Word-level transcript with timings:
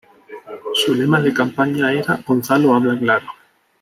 Su 0.73 0.95
lema 0.95 1.21
de 1.21 1.31
campaña 1.31 1.93
era 1.93 2.19
"Gonzalo 2.25 2.73
habla 2.73 2.97
claro". 2.97 3.27